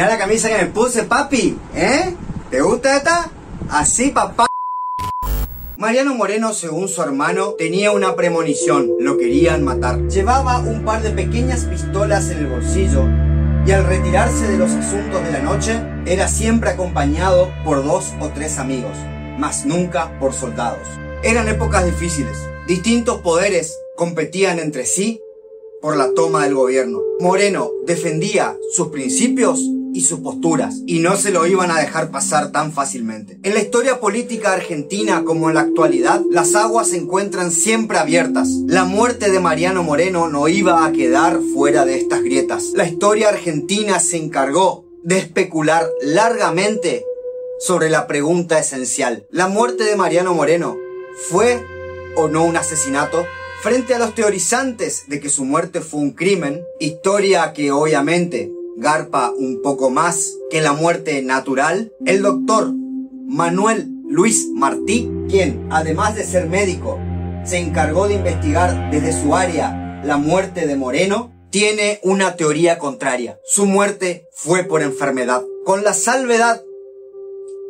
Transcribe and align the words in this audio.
Mirá 0.00 0.12
la 0.12 0.18
camisa 0.18 0.48
que 0.48 0.64
me 0.64 0.70
puse, 0.70 1.02
papi, 1.02 1.58
¿eh? 1.74 2.14
¿Te 2.50 2.62
gusta 2.62 2.96
esta? 2.96 3.30
Así, 3.68 4.08
papá. 4.08 4.46
Mariano 5.76 6.14
Moreno, 6.14 6.54
según 6.54 6.88
su 6.88 7.02
hermano, 7.02 7.48
tenía 7.58 7.92
una 7.92 8.16
premonición, 8.16 8.92
lo 8.98 9.18
querían 9.18 9.62
matar. 9.62 10.00
Llevaba 10.08 10.60
un 10.60 10.86
par 10.86 11.02
de 11.02 11.10
pequeñas 11.10 11.66
pistolas 11.66 12.30
en 12.30 12.38
el 12.38 12.46
bolsillo 12.46 13.04
y 13.66 13.72
al 13.72 13.84
retirarse 13.84 14.48
de 14.48 14.56
los 14.56 14.70
asuntos 14.70 15.22
de 15.22 15.32
la 15.32 15.40
noche, 15.40 15.78
era 16.06 16.28
siempre 16.28 16.70
acompañado 16.70 17.52
por 17.62 17.84
dos 17.84 18.14
o 18.20 18.30
tres 18.30 18.58
amigos, 18.58 18.96
mas 19.38 19.66
nunca 19.66 20.18
por 20.18 20.32
soldados. 20.32 20.88
Eran 21.22 21.46
épocas 21.46 21.84
difíciles. 21.84 22.38
Distintos 22.66 23.20
poderes 23.20 23.78
competían 23.96 24.60
entre 24.60 24.86
sí 24.86 25.20
por 25.82 25.98
la 25.98 26.14
toma 26.14 26.44
del 26.44 26.54
gobierno. 26.54 27.00
Moreno 27.20 27.70
defendía 27.84 28.56
sus 28.72 28.88
principios 28.88 29.60
y 29.92 30.02
sus 30.02 30.20
posturas, 30.20 30.76
y 30.86 31.00
no 31.00 31.16
se 31.16 31.30
lo 31.30 31.46
iban 31.46 31.70
a 31.70 31.78
dejar 31.78 32.10
pasar 32.10 32.52
tan 32.52 32.72
fácilmente. 32.72 33.38
En 33.42 33.54
la 33.54 33.60
historia 33.60 34.00
política 34.00 34.52
argentina 34.52 35.24
como 35.24 35.48
en 35.48 35.54
la 35.54 35.62
actualidad, 35.62 36.22
las 36.30 36.54
aguas 36.54 36.88
se 36.88 36.96
encuentran 36.96 37.50
siempre 37.50 37.98
abiertas. 37.98 38.48
La 38.66 38.84
muerte 38.84 39.30
de 39.30 39.40
Mariano 39.40 39.82
Moreno 39.82 40.28
no 40.28 40.48
iba 40.48 40.84
a 40.84 40.92
quedar 40.92 41.40
fuera 41.54 41.84
de 41.84 41.98
estas 41.98 42.22
grietas. 42.22 42.70
La 42.74 42.86
historia 42.86 43.28
argentina 43.28 43.98
se 44.00 44.16
encargó 44.16 44.84
de 45.02 45.18
especular 45.18 45.88
largamente 46.02 47.04
sobre 47.58 47.90
la 47.90 48.06
pregunta 48.06 48.58
esencial. 48.58 49.26
¿La 49.30 49.48
muerte 49.48 49.84
de 49.84 49.96
Mariano 49.96 50.34
Moreno 50.34 50.76
fue 51.28 51.64
o 52.16 52.28
no 52.28 52.44
un 52.44 52.56
asesinato? 52.56 53.24
Frente 53.62 53.94
a 53.94 53.98
los 53.98 54.14
teorizantes 54.14 55.04
de 55.08 55.20
que 55.20 55.28
su 55.28 55.44
muerte 55.44 55.82
fue 55.82 56.00
un 56.00 56.12
crimen, 56.12 56.64
historia 56.78 57.52
que 57.52 57.70
obviamente 57.70 58.50
garpa 58.80 59.30
un 59.36 59.60
poco 59.62 59.90
más 59.90 60.38
que 60.50 60.62
la 60.62 60.72
muerte 60.72 61.22
natural, 61.22 61.92
el 62.06 62.22
doctor 62.22 62.72
Manuel 63.26 63.88
Luis 64.08 64.48
Martí, 64.54 65.08
quien 65.28 65.68
además 65.70 66.16
de 66.16 66.24
ser 66.24 66.48
médico, 66.48 66.98
se 67.44 67.58
encargó 67.58 68.08
de 68.08 68.14
investigar 68.14 68.90
desde 68.90 69.12
su 69.12 69.36
área 69.36 70.00
la 70.02 70.16
muerte 70.16 70.66
de 70.66 70.76
Moreno, 70.76 71.30
tiene 71.50 72.00
una 72.02 72.36
teoría 72.36 72.78
contraria. 72.78 73.38
Su 73.44 73.66
muerte 73.66 74.26
fue 74.32 74.64
por 74.64 74.82
enfermedad, 74.82 75.42
con 75.64 75.84
la 75.84 75.92
salvedad 75.92 76.62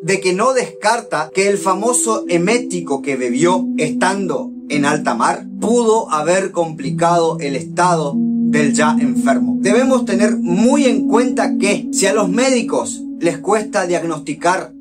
de 0.02 0.20
que 0.20 0.32
no 0.32 0.54
descarta 0.54 1.30
que 1.34 1.48
el 1.48 1.58
famoso 1.58 2.24
emético 2.28 3.02
que 3.02 3.16
bebió 3.16 3.66
estando 3.78 4.50
en 4.68 4.84
alta 4.84 5.14
mar 5.14 5.44
pudo 5.60 6.08
haber 6.10 6.52
complicado 6.52 7.36
el 7.40 7.56
estado 7.56 8.14
del 8.50 8.74
ya 8.74 8.96
enfermo. 8.98 9.56
Debemos 9.60 10.04
tener 10.04 10.36
muy 10.36 10.86
en 10.86 11.06
cuenta 11.06 11.56
que 11.56 11.88
si 11.92 12.06
a 12.06 12.12
los 12.12 12.28
médicos 12.28 13.00
les 13.20 13.38
cuesta 13.38 13.86
diagnosticar 13.86 14.72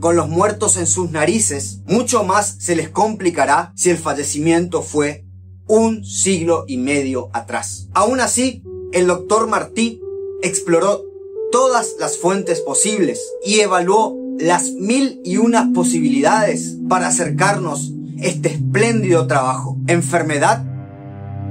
con 0.00 0.16
los 0.16 0.28
muertos 0.28 0.76
en 0.76 0.86
sus 0.86 1.10
narices, 1.12 1.82
mucho 1.86 2.24
más 2.24 2.56
se 2.58 2.74
les 2.74 2.88
complicará 2.88 3.72
si 3.76 3.90
el 3.90 3.98
fallecimiento 3.98 4.82
fue 4.82 5.24
un 5.68 6.04
siglo 6.04 6.64
y 6.66 6.78
medio 6.78 7.30
atrás. 7.32 7.88
Aún 7.92 8.18
así, 8.18 8.64
el 8.92 9.06
doctor 9.06 9.46
Martí 9.46 10.00
exploró 10.42 11.04
todas 11.52 11.94
las 12.00 12.18
fuentes 12.18 12.60
posibles 12.60 13.20
y 13.44 13.60
evaluó 13.60 14.16
las 14.38 14.72
mil 14.72 15.20
y 15.24 15.36
unas 15.36 15.68
posibilidades 15.68 16.76
para 16.88 17.08
acercarnos 17.08 17.92
este 18.18 18.48
espléndido 18.48 19.26
trabajo, 19.28 19.76
enfermedad 19.86 20.64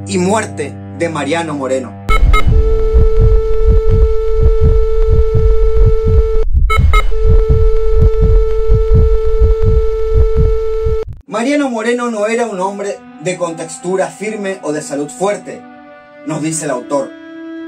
y 0.07 0.17
muerte 0.17 0.75
de 0.99 1.07
Mariano 1.07 1.53
Moreno. 1.53 2.05
Mariano 11.25 11.69
Moreno 11.69 12.11
no 12.11 12.27
era 12.27 12.47
un 12.47 12.59
hombre 12.59 12.99
de 13.21 13.37
contextura 13.37 14.07
firme 14.07 14.59
o 14.61 14.73
de 14.73 14.81
salud 14.81 15.09
fuerte, 15.09 15.61
nos 16.25 16.41
dice 16.41 16.65
el 16.65 16.71
autor, 16.71 17.09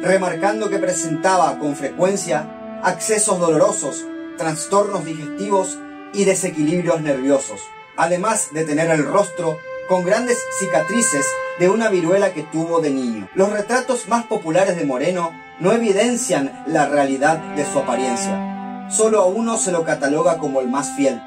remarcando 0.02 0.69
que 0.69 0.80
presentaba 0.80 1.58
con 1.58 1.78
frecuencia 1.78 2.81
accesos 2.84 3.40
dolorosos, 3.40 4.03
trastornos 4.38 5.06
digestivos 5.06 5.80
y 6.13 6.25
desequilibrios 6.25 7.00
nerviosos, 7.00 7.62
además 7.96 8.50
de 8.52 8.66
tener 8.66 8.90
el 8.90 9.06
rostro 9.06 9.58
con 9.88 10.03
grandes 10.03 10.38
cicatrices 10.59 11.25
de 11.62 11.70
una 11.70 11.90
viruela 11.90 12.34
que 12.34 12.42
tuvo 12.42 12.82
de 12.82 12.90
niño. 12.90 13.30
Los 13.36 13.54
retratos 13.54 14.08
más 14.08 14.26
populares 14.26 14.76
de 14.78 14.84
Moreno 14.84 15.32
no 15.60 15.72
evidencian 15.74 16.64
la 16.66 16.90
realidad 16.90 17.38
de 17.56 17.72
su 17.72 17.78
apariencia. 17.78 18.88
Solo 18.90 19.22
a 19.22 19.28
uno 19.28 19.60
se 19.60 19.72
lo 19.72 19.84
cataloga 19.84 20.40
como 20.40 20.60
el 20.60 20.70
más 20.70 20.96
fiel, 20.96 21.22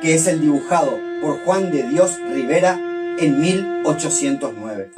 que 0.00 0.14
es 0.14 0.28
el 0.28 0.40
dibujado 0.40 0.96
por 1.20 1.44
Juan 1.44 1.72
de 1.72 1.88
Dios 1.88 2.12
Rivera 2.20 2.78
en 3.18 3.40
1809. 3.40 4.92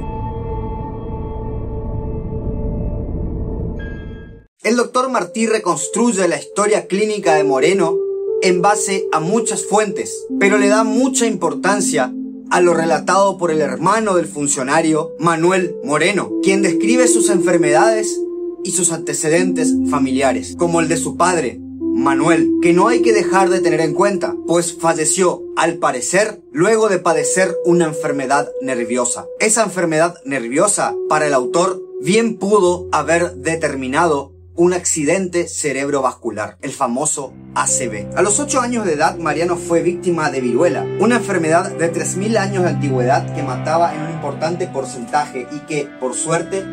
El 4.61 4.75
doctor 4.75 5.09
Martí 5.09 5.47
reconstruye 5.47 6.27
la 6.27 6.37
historia 6.37 6.85
clínica 6.85 7.33
de 7.33 7.43
Moreno 7.43 7.97
en 8.43 8.61
base 8.61 9.07
a 9.11 9.19
muchas 9.19 9.65
fuentes, 9.65 10.27
pero 10.39 10.59
le 10.59 10.67
da 10.67 10.83
mucha 10.83 11.25
importancia 11.25 12.13
a 12.49 12.61
lo 12.61 12.73
relatado 12.73 13.37
por 13.37 13.51
el 13.51 13.61
hermano 13.61 14.15
del 14.15 14.27
funcionario 14.27 15.13
Manuel 15.19 15.75
Moreno, 15.83 16.31
quien 16.43 16.61
describe 16.61 17.07
sus 17.07 17.29
enfermedades 17.29 18.19
y 18.63 18.71
sus 18.71 18.91
antecedentes 18.91 19.73
familiares, 19.89 20.55
como 20.57 20.81
el 20.81 20.87
de 20.87 20.97
su 20.97 21.17
padre, 21.17 21.59
Manuel, 21.79 22.59
que 22.61 22.73
no 22.73 22.87
hay 22.87 23.01
que 23.01 23.11
dejar 23.11 23.49
de 23.49 23.59
tener 23.59 23.81
en 23.81 23.95
cuenta, 23.95 24.35
pues 24.45 24.77
falleció, 24.77 25.41
al 25.55 25.77
parecer, 25.77 26.41
luego 26.51 26.89
de 26.89 26.99
padecer 26.99 27.55
una 27.65 27.85
enfermedad 27.85 28.49
nerviosa. 28.61 29.25
Esa 29.39 29.63
enfermedad 29.63 30.15
nerviosa, 30.23 30.93
para 31.09 31.25
el 31.25 31.33
autor, 31.33 31.81
bien 32.01 32.37
pudo 32.37 32.87
haber 32.91 33.37
determinado 33.37 34.36
un 34.57 34.73
accidente 34.73 35.47
cerebrovascular, 35.47 36.57
el 36.63 36.71
famoso 36.71 37.31
ACV. 37.53 38.17
A 38.17 38.23
los 38.23 38.39
8 38.39 38.59
años 38.59 38.85
de 38.85 38.93
edad, 38.93 39.15
Mariano 39.17 39.55
fue 39.55 39.83
víctima 39.83 40.31
de 40.31 40.41
viruela, 40.41 40.83
una 40.99 41.17
enfermedad 41.17 41.69
de 41.69 41.93
3.000 41.93 42.37
años 42.37 42.63
de 42.63 42.69
antigüedad 42.69 43.35
que 43.35 43.43
mataba 43.43 43.93
en 43.93 44.01
un 44.01 44.09
importante 44.13 44.65
porcentaje 44.65 45.47
y 45.51 45.59
que, 45.67 45.87
por 45.99 46.15
suerte, 46.15 46.65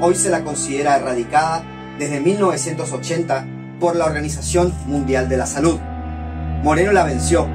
hoy 0.00 0.14
se 0.14 0.30
la 0.30 0.44
considera 0.44 0.96
erradicada 0.96 1.64
desde 1.98 2.20
1980 2.20 3.46
por 3.80 3.96
la 3.96 4.06
Organización 4.06 4.72
Mundial 4.86 5.28
de 5.28 5.36
la 5.36 5.46
Salud. 5.46 5.80
Moreno 6.62 6.92
la 6.92 7.02
venció, 7.02 7.48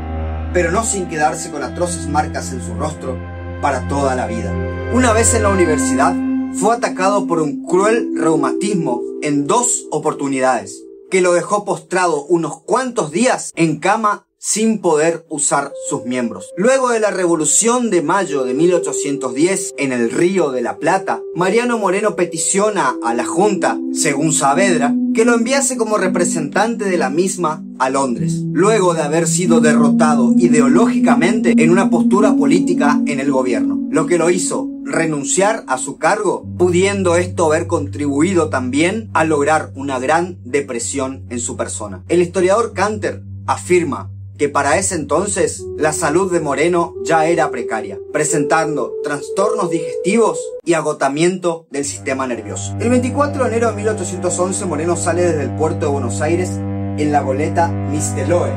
pero 0.52 0.70
no 0.70 0.84
sin 0.84 1.08
quedarse 1.08 1.50
con 1.50 1.64
atroces 1.64 2.08
marcas 2.10 2.52
en 2.52 2.62
su 2.62 2.74
rostro 2.74 3.18
para 3.62 3.88
toda 3.88 4.16
la 4.16 4.28
vida. 4.28 4.52
Una 4.94 5.14
vez 5.14 5.34
en 5.34 5.44
la 5.44 5.50
universidad, 5.50 6.14
fue 6.54 6.76
atacado 6.76 7.28
por 7.28 7.40
un 7.40 7.64
cruel 7.66 8.10
reumatismo 8.16 9.02
en 9.22 9.48
dos 9.48 9.88
oportunidades, 9.92 10.84
que 11.10 11.22
lo 11.22 11.34
dejó 11.34 11.66
postrado 11.66 12.26
unos 12.26 12.62
cuantos 12.62 13.12
días 13.12 13.52
en 13.56 13.80
cama 13.80 14.28
sin 14.40 14.80
poder 14.80 15.26
usar 15.30 15.74
sus 15.90 16.06
miembros. 16.06 16.54
Luego 16.58 16.90
de 16.90 17.00
la 17.00 17.12
Revolución 17.12 17.90
de 17.90 18.02
Mayo 18.02 18.44
de 18.44 18.54
1810 18.54 19.76
en 19.78 19.92
el 19.92 20.12
Río 20.12 20.52
de 20.52 20.62
la 20.62 20.78
Plata, 20.78 21.22
Mariano 21.36 21.78
Moreno 21.78 22.16
peticiona 22.16 22.96
a 23.04 23.14
la 23.14 23.26
Junta, 23.26 23.80
según 23.94 24.32
Saavedra, 24.32 24.94
que 25.14 25.26
lo 25.26 25.34
enviase 25.34 25.76
como 25.76 25.98
representante 25.98 26.86
de 26.86 26.98
la 26.98 27.10
misma 27.10 27.64
a 27.80 27.90
Londres, 27.90 28.44
luego 28.52 28.94
de 28.94 29.02
haber 29.02 29.28
sido 29.28 29.60
derrotado 29.60 30.34
ideológicamente 30.38 31.54
en 31.58 31.72
una 31.72 31.90
postura 31.90 32.36
política 32.36 33.02
en 33.08 33.20
el 33.20 33.32
gobierno, 33.32 33.80
lo 33.90 34.06
que 34.06 34.18
lo 34.18 34.30
hizo 34.30 34.70
renunciar 34.88 35.64
a 35.68 35.78
su 35.78 35.98
cargo, 35.98 36.46
pudiendo 36.58 37.16
esto 37.16 37.46
haber 37.46 37.68
contribuido 37.68 38.50
también 38.50 39.10
a 39.14 39.24
lograr 39.24 39.72
una 39.76 40.00
gran 40.00 40.38
depresión 40.44 41.26
en 41.30 41.40
su 41.40 41.58
persona. 41.58 42.04
El 42.08 42.22
historiador 42.22 42.74
Canter 42.74 43.22
afirma 43.46 44.10
que 44.38 44.50
para 44.50 44.78
ese 44.78 44.96
entonces 44.96 45.66
la 45.78 45.94
salud 45.94 46.32
de 46.32 46.40
Moreno 46.40 46.94
ya 47.04 47.26
era 47.28 47.50
precaria, 47.50 48.00
presentando 48.14 48.94
trastornos 49.04 49.72
digestivos 49.72 50.40
y 50.64 50.74
agotamiento 50.74 51.68
del 51.72 51.86
sistema 51.86 52.28
nervioso. 52.28 52.76
El 52.80 52.90
24 52.90 53.44
de 53.44 53.50
enero 53.50 53.70
de 53.70 53.78
1811 53.78 54.66
Moreno 54.66 54.96
sale 54.96 55.24
desde 55.24 55.44
el 55.44 55.56
puerto 55.56 55.88
de 55.88 55.92
Buenos 55.92 56.22
Aires 56.22 56.52
en 56.52 57.12
la 57.12 57.22
goleta 57.22 57.68
Misteloe 57.68 58.52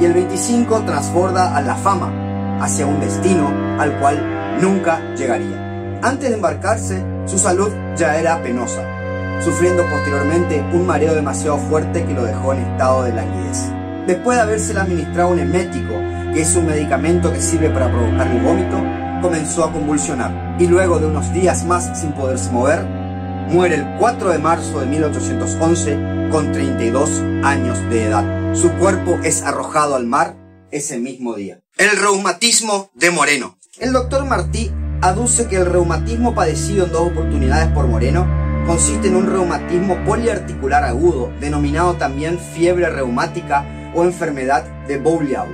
y 0.00 0.04
el 0.04 0.12
25 0.12 0.82
transborda 0.84 1.56
a 1.56 1.62
la 1.62 1.76
fama 1.76 2.58
hacia 2.60 2.86
un 2.86 3.00
destino 3.00 3.48
al 3.78 3.98
cual 4.00 4.35
nunca 4.60 5.00
llegaría. 5.14 5.98
Antes 6.02 6.28
de 6.28 6.36
embarcarse, 6.36 7.04
su 7.26 7.38
salud 7.38 7.70
ya 7.96 8.18
era 8.18 8.42
penosa, 8.42 8.82
sufriendo 9.42 9.84
posteriormente 9.88 10.64
un 10.72 10.86
mareo 10.86 11.14
demasiado 11.14 11.58
fuerte 11.58 12.04
que 12.04 12.14
lo 12.14 12.24
dejó 12.24 12.52
en 12.52 12.60
estado 12.60 13.04
de 13.04 13.12
languidez. 13.12 13.70
Después 14.06 14.36
de 14.36 14.42
habérsela 14.42 14.82
administrado 14.82 15.30
un 15.30 15.40
emético, 15.40 15.94
que 16.32 16.42
es 16.42 16.54
un 16.54 16.66
medicamento 16.66 17.32
que 17.32 17.40
sirve 17.40 17.70
para 17.70 17.90
provocar 17.90 18.28
el 18.28 18.40
vómito, 18.40 18.76
comenzó 19.20 19.64
a 19.64 19.72
convulsionar 19.72 20.56
y 20.58 20.66
luego 20.66 20.98
de 20.98 21.06
unos 21.06 21.32
días 21.32 21.64
más 21.64 21.98
sin 21.98 22.12
poderse 22.12 22.50
mover, 22.50 22.84
muere 23.48 23.76
el 23.76 23.96
4 23.98 24.30
de 24.30 24.38
marzo 24.38 24.80
de 24.80 24.86
1811 24.86 26.28
con 26.30 26.52
32 26.52 27.10
años 27.42 27.78
de 27.90 28.04
edad. 28.04 28.54
Su 28.54 28.70
cuerpo 28.72 29.18
es 29.24 29.42
arrojado 29.42 29.96
al 29.96 30.06
mar 30.06 30.36
ese 30.70 30.98
mismo 30.98 31.34
día. 31.34 31.60
El 31.76 31.96
reumatismo 31.96 32.90
de 32.94 33.10
Moreno. 33.10 33.58
El 33.78 33.92
doctor 33.92 34.24
Martí 34.24 34.72
aduce 35.02 35.48
que 35.48 35.56
el 35.56 35.66
reumatismo 35.66 36.34
padecido 36.34 36.86
en 36.86 36.92
dos 36.92 37.08
oportunidades 37.08 37.68
por 37.72 37.86
Moreno 37.86 38.26
consiste 38.66 39.08
en 39.08 39.16
un 39.16 39.26
reumatismo 39.26 40.02
poliarticular 40.06 40.82
agudo, 40.82 41.30
denominado 41.40 41.92
también 41.96 42.38
fiebre 42.38 42.88
reumática 42.88 43.66
o 43.94 44.04
enfermedad 44.04 44.64
de 44.86 44.96
Bouliau, 44.96 45.46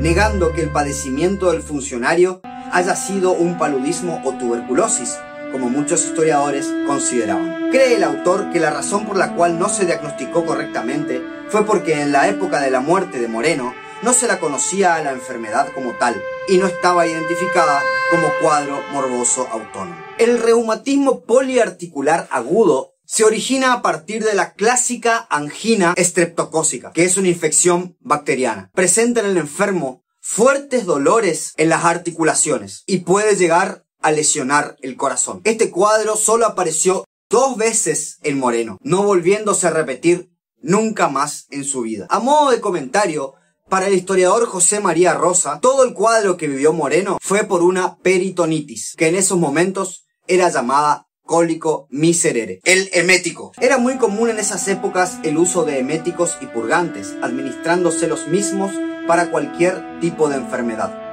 negando 0.00 0.54
que 0.54 0.62
el 0.62 0.70
padecimiento 0.70 1.52
del 1.52 1.60
funcionario 1.60 2.40
haya 2.72 2.96
sido 2.96 3.32
un 3.32 3.58
paludismo 3.58 4.22
o 4.24 4.32
tuberculosis, 4.32 5.18
como 5.52 5.68
muchos 5.68 6.06
historiadores 6.06 6.72
consideraban. 6.86 7.68
Cree 7.70 7.96
el 7.96 8.04
autor 8.04 8.50
que 8.50 8.60
la 8.60 8.70
razón 8.70 9.04
por 9.04 9.18
la 9.18 9.34
cual 9.34 9.58
no 9.58 9.68
se 9.68 9.84
diagnosticó 9.84 10.46
correctamente 10.46 11.22
fue 11.50 11.66
porque 11.66 12.00
en 12.00 12.12
la 12.12 12.28
época 12.28 12.60
de 12.62 12.70
la 12.70 12.80
muerte 12.80 13.20
de 13.20 13.28
Moreno 13.28 13.74
no 14.02 14.12
se 14.12 14.26
la 14.26 14.38
conocía 14.38 14.94
a 14.94 15.02
la 15.02 15.12
enfermedad 15.12 15.72
como 15.74 15.92
tal 15.92 16.20
y 16.48 16.58
no 16.58 16.66
estaba 16.66 17.06
identificada 17.06 17.82
como 18.10 18.28
cuadro 18.40 18.80
morboso 18.92 19.46
autónomo. 19.50 19.96
El 20.18 20.38
reumatismo 20.38 21.24
poliarticular 21.24 22.28
agudo 22.30 22.94
se 23.04 23.24
origina 23.24 23.72
a 23.72 23.82
partir 23.82 24.24
de 24.24 24.34
la 24.34 24.52
clásica 24.52 25.26
angina 25.30 25.94
estreptocócica, 25.96 26.92
que 26.92 27.04
es 27.04 27.16
una 27.16 27.28
infección 27.28 27.96
bacteriana. 28.00 28.70
Presenta 28.74 29.20
en 29.20 29.26
el 29.26 29.36
enfermo 29.38 30.04
fuertes 30.20 30.84
dolores 30.84 31.54
en 31.56 31.70
las 31.70 31.84
articulaciones 31.84 32.84
y 32.86 32.98
puede 32.98 33.34
llegar 33.34 33.86
a 34.00 34.12
lesionar 34.12 34.76
el 34.82 34.96
corazón. 34.96 35.40
Este 35.44 35.70
cuadro 35.70 36.16
solo 36.16 36.46
apareció 36.46 37.04
dos 37.30 37.56
veces 37.56 38.18
en 38.22 38.38
Moreno, 38.38 38.78
no 38.82 39.02
volviéndose 39.02 39.66
a 39.66 39.70
repetir 39.70 40.30
nunca 40.60 41.08
más 41.08 41.46
en 41.50 41.64
su 41.64 41.82
vida. 41.82 42.06
A 42.10 42.20
modo 42.20 42.50
de 42.50 42.60
comentario, 42.60 43.34
para 43.68 43.86
el 43.86 43.94
historiador 43.94 44.46
José 44.46 44.80
María 44.80 45.14
Rosa, 45.14 45.60
todo 45.60 45.84
el 45.84 45.94
cuadro 45.94 46.36
que 46.36 46.48
vivió 46.48 46.72
Moreno 46.72 47.18
fue 47.20 47.44
por 47.44 47.62
una 47.62 47.98
peritonitis, 47.98 48.94
que 48.96 49.08
en 49.08 49.14
esos 49.14 49.38
momentos 49.38 50.06
era 50.26 50.48
llamada 50.48 51.06
cólico 51.24 51.86
miserere. 51.90 52.60
El 52.64 52.88
emético. 52.92 53.52
Era 53.60 53.76
muy 53.76 53.98
común 53.98 54.30
en 54.30 54.38
esas 54.38 54.66
épocas 54.68 55.18
el 55.22 55.36
uso 55.36 55.64
de 55.64 55.78
eméticos 55.78 56.38
y 56.40 56.46
purgantes, 56.46 57.14
administrándose 57.22 58.06
los 58.08 58.28
mismos 58.28 58.72
para 59.06 59.30
cualquier 59.30 60.00
tipo 60.00 60.28
de 60.28 60.36
enfermedad. 60.36 61.08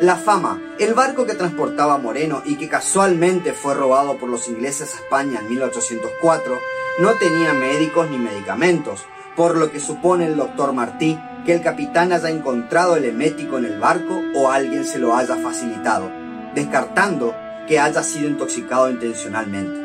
La 0.00 0.16
fama, 0.16 0.60
el 0.80 0.94
barco 0.94 1.24
que 1.24 1.34
transportaba 1.34 1.98
Moreno 1.98 2.42
y 2.44 2.56
que 2.56 2.68
casualmente 2.68 3.52
fue 3.52 3.74
robado 3.74 4.18
por 4.18 4.28
los 4.28 4.48
ingleses 4.48 4.92
a 4.92 4.96
España 4.96 5.38
en 5.40 5.50
1804, 5.50 6.58
no 6.98 7.12
tenía 7.14 7.52
médicos 7.52 8.10
ni 8.10 8.18
medicamentos, 8.18 9.04
por 9.36 9.56
lo 9.56 9.70
que 9.70 9.80
supone 9.80 10.26
el 10.26 10.36
doctor 10.36 10.72
Martí 10.72 11.18
que 11.44 11.52
el 11.52 11.62
capitán 11.62 12.12
haya 12.12 12.30
encontrado 12.30 12.96
el 12.96 13.04
emético 13.04 13.58
en 13.58 13.66
el 13.66 13.78
barco 13.78 14.20
o 14.34 14.50
alguien 14.50 14.84
se 14.84 14.98
lo 14.98 15.14
haya 15.14 15.36
facilitado, 15.36 16.10
descartando 16.54 17.34
que 17.68 17.78
haya 17.78 18.02
sido 18.02 18.28
intoxicado 18.28 18.90
intencionalmente. 18.90 19.80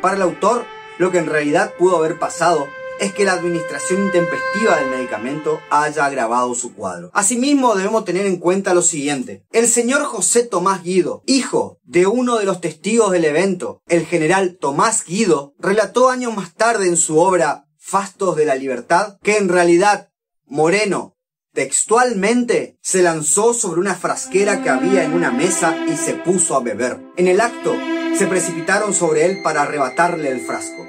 Para 0.00 0.16
el 0.16 0.22
autor, 0.22 0.64
lo 0.98 1.10
que 1.10 1.18
en 1.18 1.26
realidad 1.26 1.72
pudo 1.78 1.96
haber 1.96 2.18
pasado 2.18 2.66
es 3.00 3.12
que 3.12 3.24
la 3.24 3.32
administración 3.32 4.04
intempestiva 4.04 4.76
del 4.76 4.90
medicamento 4.90 5.60
haya 5.70 6.04
agravado 6.04 6.54
su 6.54 6.74
cuadro. 6.74 7.10
Asimismo, 7.12 7.74
debemos 7.74 8.04
tener 8.04 8.26
en 8.26 8.36
cuenta 8.36 8.74
lo 8.74 8.82
siguiente. 8.82 9.44
El 9.50 9.68
señor 9.68 10.04
José 10.04 10.44
Tomás 10.44 10.82
Guido, 10.82 11.22
hijo 11.26 11.78
de 11.82 12.06
uno 12.06 12.38
de 12.38 12.44
los 12.44 12.60
testigos 12.60 13.10
del 13.10 13.24
evento, 13.24 13.82
el 13.88 14.06
general 14.06 14.56
Tomás 14.60 15.04
Guido, 15.04 15.54
relató 15.58 16.08
años 16.08 16.34
más 16.36 16.54
tarde 16.54 16.86
en 16.86 16.96
su 16.96 17.18
obra 17.18 17.63
Fastos 17.86 18.34
de 18.34 18.46
la 18.46 18.54
Libertad 18.54 19.18
que 19.22 19.36
en 19.36 19.50
realidad 19.50 20.08
Moreno, 20.46 21.18
textualmente, 21.52 22.78
se 22.80 23.02
lanzó 23.02 23.52
sobre 23.52 23.78
una 23.78 23.94
frasquera 23.94 24.62
que 24.62 24.70
había 24.70 25.04
en 25.04 25.12
una 25.12 25.30
mesa 25.30 25.76
y 25.86 25.94
se 25.98 26.14
puso 26.14 26.56
a 26.56 26.60
beber. 26.60 26.98
En 27.18 27.28
el 27.28 27.42
acto, 27.42 27.74
se 28.16 28.26
precipitaron 28.26 28.94
sobre 28.94 29.26
él 29.26 29.42
para 29.42 29.62
arrebatarle 29.62 30.30
el 30.30 30.40
frasco 30.40 30.82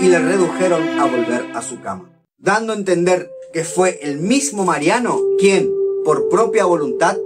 y 0.00 0.06
le 0.06 0.18
redujeron 0.20 0.98
a 0.98 1.04
volver 1.04 1.54
a 1.54 1.60
su 1.60 1.82
cama, 1.82 2.10
dando 2.38 2.72
a 2.72 2.76
entender 2.76 3.30
que 3.52 3.62
fue 3.62 4.00
el 4.02 4.18
mismo 4.18 4.64
Mariano 4.64 5.20
quien, 5.38 5.70
por 6.02 6.30
propia 6.30 6.64
voluntad, 6.64 7.18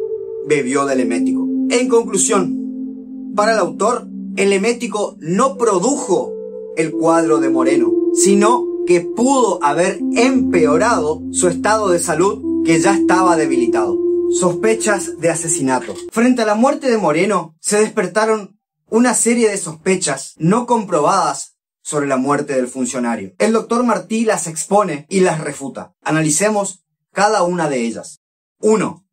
bebió 0.49 0.85
del 0.85 0.99
emético. 0.99 1.47
En 1.71 1.89
conclusión, 1.89 3.33
para 3.37 3.53
el 3.53 3.59
autor, 3.61 4.09
el 4.37 4.53
emético 4.53 5.17
no 5.21 5.57
produjo 5.57 6.33
el 6.77 6.91
cuadro 6.91 7.39
de 7.39 7.51
Moreno, 7.51 7.93
sino 8.13 8.76
que 8.87 9.01
pudo 9.01 9.63
haber 9.63 9.99
empeorado 10.15 11.23
su 11.33 11.49
estado 11.49 11.91
de 11.91 11.99
salud 11.99 12.65
que 12.65 12.81
ya 12.81 12.95
estaba 12.95 13.37
debilitado. 13.37 13.99
Sospechas 14.31 15.19
de 15.21 15.31
asesinato. 15.31 15.95
Frente 16.11 16.43
a 16.43 16.47
la 16.47 16.55
muerte 16.55 16.91
de 16.91 16.99
Moreno, 16.99 17.55
se 17.61 17.81
despertaron 17.81 18.59
una 18.89 19.15
serie 19.15 19.51
de 19.51 19.59
sospechas 19.59 20.35
no 20.39 20.67
comprobadas 20.67 21.57
sobre 21.83 22.07
la 22.07 22.17
muerte 22.17 22.55
del 22.55 22.69
funcionario. 22.69 23.33
El 23.39 23.53
doctor 23.53 23.85
Martí 23.85 24.25
las 24.25 24.47
expone 24.47 25.07
y 25.09 25.21
las 25.21 25.41
refuta. 25.41 25.95
Analicemos 26.03 26.85
cada 27.13 27.43
una 27.43 27.69
de 27.69 27.85
ellas. 27.85 28.21
1. 28.61 29.05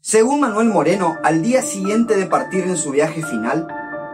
Según 0.00 0.40
Manuel 0.40 0.68
Moreno, 0.68 1.16
al 1.22 1.42
día 1.42 1.62
siguiente 1.62 2.16
de 2.16 2.26
partir 2.26 2.64
en 2.64 2.76
su 2.76 2.90
viaje 2.90 3.22
final, 3.22 3.68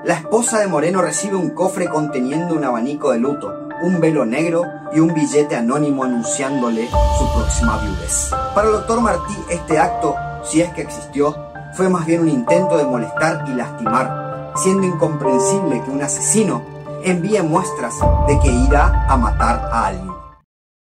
la 0.05 0.15
esposa 0.15 0.61
de 0.61 0.69
Moreno 0.69 1.03
recibe 1.03 1.37
un 1.37 1.51
cofre 1.51 1.89
conteniendo 1.89 2.55
un 2.55 2.65
abanico 2.65 3.11
de 3.11 3.19
luto, 3.19 3.68
un 3.83 4.01
velo 4.01 4.25
negro 4.25 4.65
y 4.93 5.01
un 5.01 5.13
billete 5.15 5.57
anónimo 5.57 6.05
anunciándole 6.05 6.89
su 6.89 7.33
próxima 7.35 7.79
viudez. 7.79 8.31
Para 8.55 8.69
el 8.69 8.73
doctor 8.75 9.01
Martí, 9.01 9.35
este 9.51 9.79
acto, 9.79 10.15
si 10.45 10.61
es 10.61 10.73
que 10.73 10.83
existió, 10.83 11.35
fue 11.75 11.89
más 11.89 12.07
bien 12.07 12.23
un 12.23 12.29
intento 12.29 12.77
de 12.77 12.85
molestar 12.85 13.45
y 13.49 13.55
lastimar, 13.55 14.53
siendo 14.57 14.87
incomprensible 14.87 15.83
que 15.85 15.91
un 15.91 16.03
asesino 16.03 16.63
envíe 17.05 17.43
muestras 17.43 17.95
de 18.27 18.39
que 18.41 18.49
irá 18.49 19.07
a 19.09 19.17
matar 19.17 19.71
a 19.73 19.87
alguien. 19.87 20.13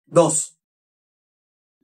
2. 0.07 0.55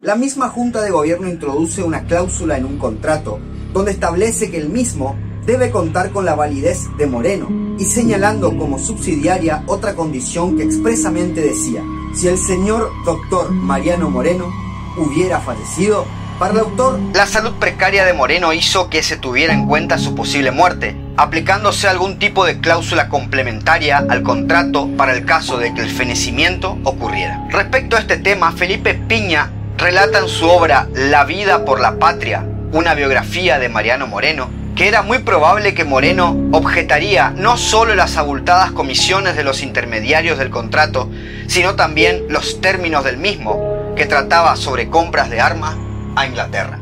La 0.00 0.16
misma 0.16 0.48
Junta 0.48 0.82
de 0.82 0.90
Gobierno 0.90 1.28
introduce 1.28 1.82
una 1.82 2.04
cláusula 2.04 2.56
en 2.56 2.66
un 2.66 2.78
contrato 2.78 3.38
donde 3.72 3.90
establece 3.90 4.50
que 4.50 4.58
el 4.58 4.68
mismo 4.68 5.16
debe 5.46 5.70
contar 5.70 6.10
con 6.10 6.24
la 6.24 6.34
validez 6.34 6.88
de 6.96 7.06
Moreno 7.06 7.48
y 7.78 7.84
señalando 7.84 8.56
como 8.56 8.78
subsidiaria 8.78 9.62
otra 9.66 9.94
condición 9.94 10.56
que 10.56 10.62
expresamente 10.62 11.40
decía, 11.40 11.82
si 12.14 12.28
el 12.28 12.38
señor 12.38 12.90
doctor 13.04 13.50
Mariano 13.50 14.10
Moreno 14.10 14.50
hubiera 14.96 15.40
fallecido, 15.40 16.06
para 16.38 16.52
el 16.52 16.60
autor, 16.60 16.98
la 17.14 17.26
salud 17.26 17.52
precaria 17.60 18.04
de 18.04 18.12
Moreno 18.12 18.52
hizo 18.52 18.90
que 18.90 19.04
se 19.04 19.16
tuviera 19.16 19.54
en 19.54 19.66
cuenta 19.66 19.98
su 19.98 20.16
posible 20.16 20.50
muerte, 20.50 20.96
aplicándose 21.16 21.86
algún 21.86 22.18
tipo 22.18 22.44
de 22.44 22.58
cláusula 22.58 23.08
complementaria 23.08 23.98
al 23.98 24.24
contrato 24.24 24.88
para 24.96 25.14
el 25.14 25.24
caso 25.24 25.58
de 25.58 25.72
que 25.74 25.82
el 25.82 25.90
fenecimiento 25.90 26.76
ocurriera. 26.82 27.46
Respecto 27.50 27.94
a 27.96 28.00
este 28.00 28.16
tema, 28.16 28.50
Felipe 28.50 28.94
Piña 28.94 29.52
relata 29.78 30.18
en 30.18 30.28
su 30.28 30.48
obra 30.48 30.88
La 30.92 31.24
vida 31.24 31.64
por 31.64 31.80
la 31.80 32.00
patria, 32.00 32.44
una 32.72 32.94
biografía 32.94 33.60
de 33.60 33.68
Mariano 33.68 34.08
Moreno, 34.08 34.50
que 34.76 34.88
era 34.88 35.02
muy 35.02 35.18
probable 35.20 35.74
que 35.74 35.84
Moreno 35.84 36.36
objetaría 36.52 37.30
no 37.30 37.56
solo 37.56 37.94
las 37.94 38.16
abultadas 38.16 38.72
comisiones 38.72 39.36
de 39.36 39.44
los 39.44 39.62
intermediarios 39.62 40.38
del 40.38 40.50
contrato, 40.50 41.08
sino 41.46 41.76
también 41.76 42.26
los 42.28 42.60
términos 42.60 43.04
del 43.04 43.16
mismo, 43.16 43.94
que 43.96 44.06
trataba 44.06 44.56
sobre 44.56 44.90
compras 44.90 45.30
de 45.30 45.40
armas 45.40 45.76
a 46.16 46.26
Inglaterra. 46.26 46.80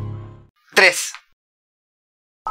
3. 0.73 1.13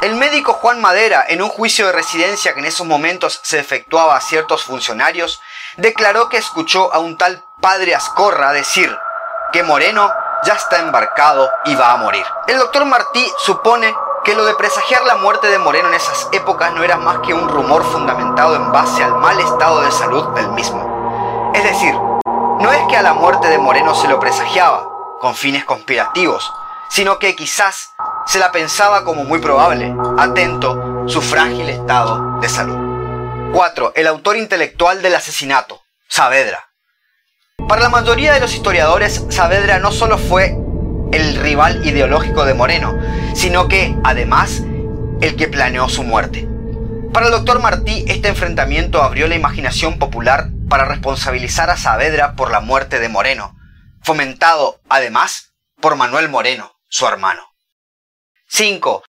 El 0.01 0.15
médico 0.15 0.55
Juan 0.55 0.81
Madera, 0.81 1.25
en 1.29 1.43
un 1.43 1.49
juicio 1.49 1.87
de 1.87 1.93
residencia 1.93 2.55
que 2.55 2.61
en 2.61 2.67
esos 2.67 2.87
momentos 2.87 3.41
se 3.43 3.59
efectuaba 3.59 4.17
a 4.17 4.21
ciertos 4.21 4.63
funcionarios, 4.65 5.41
declaró 5.77 6.29
que 6.29 6.39
escuchó 6.39 6.93
a 6.95 6.99
un 6.99 7.19
tal 7.19 7.45
padre 7.61 7.95
Ascorra 7.95 8.53
decir 8.53 8.97
que 9.53 9.63
Moreno 9.63 10.11
ya 10.45 10.55
está 10.55 10.79
embarcado 10.79 11.51
y 11.65 11.75
va 11.75 11.93
a 11.93 11.97
morir. 11.97 12.25
El 12.47 12.59
doctor 12.59 12.85
Martí 12.85 13.25
supone 13.39 13.95
que 14.25 14.35
lo 14.35 14.45
de 14.45 14.55
presagiar 14.55 15.02
la 15.05 15.17
muerte 15.17 15.49
de 15.49 15.59
Moreno 15.59 15.88
en 15.88 15.95
esas 15.95 16.29
épocas 16.33 16.73
no 16.73 16.85
era 16.85 16.97
más 16.97 17.19
que 17.26 17.35
un 17.35 17.49
rumor 17.49 17.85
fundamentado 17.85 18.55
en 18.55 18.71
base 18.71 19.02
al 19.02 19.17
mal 19.17 19.38
estado 19.41 19.83
de 19.83 19.91
salud 19.91 20.29
del 20.35 20.49
mismo. 20.50 21.50
Es 21.55 21.64
decir, 21.64 21.95
no 21.95 22.73
es 22.73 22.87
que 22.88 22.97
a 22.97 23.02
la 23.02 23.14
muerte 23.14 23.49
de 23.49 23.59
Moreno 23.59 23.95
se 23.95 24.07
lo 24.07 24.21
presagiaba, 24.21 24.88
con 25.21 25.35
fines 25.35 25.64
conspirativos, 25.64 26.52
sino 26.88 27.19
que 27.19 27.35
quizás 27.35 27.91
se 28.26 28.38
la 28.38 28.52
pensaba 28.52 29.05
como 29.05 29.25
muy 29.25 29.41
probable, 29.41 29.93
atento 30.19 31.09
su 31.09 31.21
frágil 31.21 31.69
estado 31.69 32.38
de 32.41 32.49
salud. 32.49 33.52
4. 33.52 33.93
El 33.97 34.07
autor 34.07 34.37
intelectual 34.37 35.02
del 35.02 35.17
asesinato, 35.17 35.83
Saavedra. 36.09 36.69
Para 37.69 37.83
la 37.83 37.88
mayoría 37.88 38.33
de 38.33 38.41
los 38.41 38.55
historiadores, 38.55 39.25
Saavedra 39.31 39.79
no 39.79 39.91
solo 39.91 40.17
fue 40.17 40.57
el 41.12 41.37
rival 41.37 41.87
ideológico 41.87 42.45
de 42.45 42.54
Moreno, 42.54 42.99
sino 43.35 43.69
que, 43.69 43.97
además, 44.02 44.62
el 45.21 45.37
que 45.37 45.49
planeó 45.49 45.88
su 45.88 46.02
muerte. 46.02 46.49
Para 47.12 47.26
el 47.26 47.33
doctor 47.33 47.61
Martí, 47.61 48.04
este 48.09 48.28
enfrentamiento 48.28 49.02
abrió 49.02 49.28
la 49.28 49.35
imaginación 49.35 49.99
popular 49.99 50.49
para 50.69 50.87
responsabilizar 50.87 51.71
a 51.71 51.76
Saavedra 51.76 52.35
por 52.35 52.50
la 52.50 52.61
muerte 52.61 52.99
de 52.99 53.09
Moreno, 53.09 53.54
fomentado, 54.02 54.81
además, 54.88 55.52
por 55.81 55.97
Manuel 55.97 56.28
Moreno, 56.28 56.73
su 56.88 57.07
hermano. 57.07 57.42
5. 58.49 59.04